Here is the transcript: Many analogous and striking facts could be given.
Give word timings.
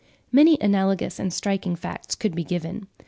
Many 0.31 0.57
analogous 0.59 1.19
and 1.19 1.31
striking 1.31 1.75
facts 1.75 2.15
could 2.15 2.33
be 2.33 2.43
given. 2.43 2.87